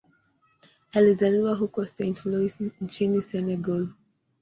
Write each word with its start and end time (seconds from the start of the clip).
Alizaliwa 0.93 1.55
huko 1.55 1.85
Saint-Louis 1.85 2.61
nchini 2.81 3.21
Senegal. 3.21 3.87